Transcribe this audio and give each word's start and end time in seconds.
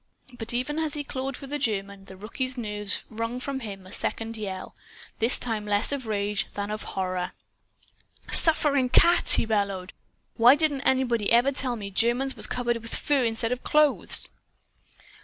But 0.39 0.51
even 0.51 0.79
as 0.79 0.95
he 0.95 1.03
clawed 1.03 1.37
for 1.37 1.45
the 1.45 1.59
German, 1.59 2.05
the 2.05 2.17
rookie's 2.17 2.57
nerves 2.57 3.03
wrung 3.07 3.39
from 3.39 3.59
him 3.59 3.85
a 3.85 3.91
second 3.91 4.35
yell 4.35 4.75
this 5.19 5.37
time 5.37 5.63
less 5.63 5.91
of 5.91 6.07
rage 6.07 6.51
than 6.55 6.71
of 6.71 6.81
horror. 6.97 7.33
"Sufferin' 8.31 8.89
cats!" 8.89 9.33
he 9.33 9.45
bellowed. 9.45 9.93
"Why 10.37 10.55
didn't 10.55 10.81
anybody 10.81 11.31
ever 11.31 11.51
tell 11.51 11.75
me 11.75 11.91
Germans 11.91 12.35
was 12.35 12.47
covered 12.47 12.77
with 12.77 12.95
fur 12.95 13.23
instead 13.23 13.51
of 13.51 13.61
clothes?" 13.63 14.27